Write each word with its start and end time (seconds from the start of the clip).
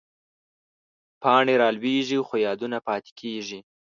پاڼې 1.21 1.53
رالوېږي، 1.61 2.19
خو 2.27 2.35
یادونه 2.45 2.77
پاتې 2.87 3.11
کېږي 3.19 3.59